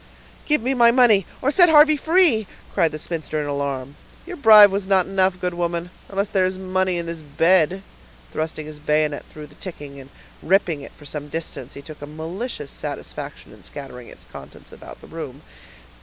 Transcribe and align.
"Give 0.47 0.63
me 0.63 0.73
my 0.73 0.89
money, 0.89 1.27
or 1.43 1.51
set 1.51 1.69
Harvey 1.69 1.95
free," 1.95 2.47
cried 2.73 2.91
the 2.91 2.97
spinster 2.97 3.39
in 3.39 3.45
alarm. 3.45 3.97
"Your 4.25 4.35
bribe 4.35 4.71
was 4.71 4.87
not 4.87 5.05
enough, 5.05 5.39
good 5.39 5.53
woman, 5.53 5.91
unless 6.09 6.27
there 6.29 6.47
is 6.47 6.57
money 6.57 6.97
in 6.97 7.05
this 7.05 7.21
bed." 7.21 7.83
Thrusting 8.33 8.65
his 8.65 8.79
bayonet 8.79 9.23
through 9.29 9.45
the 9.45 9.53
ticking 9.53 9.99
and 9.99 10.09
ripping 10.41 10.81
it 10.81 10.91
for 10.93 11.05
some 11.05 11.27
distance, 11.29 11.75
he 11.75 11.83
took 11.83 12.01
a 12.01 12.07
malicious 12.07 12.71
satisfaction 12.71 13.53
in 13.53 13.61
scattering 13.63 14.07
its 14.07 14.25
contents 14.25 14.71
about 14.71 15.01
the 15.01 15.07
room. 15.07 15.43